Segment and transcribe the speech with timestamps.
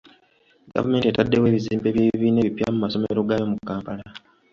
[0.73, 4.05] Gavumenti etaddewo ebizimbe by'ebibiina ebipya mu masomero gaayo mu Kampala.